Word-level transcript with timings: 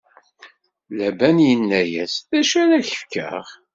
Laban 0.97 1.37
inna-yas: 1.53 2.15
D 2.29 2.31
acu 2.39 2.55
ara 2.63 2.85
k-fkeɣ? 2.85 3.45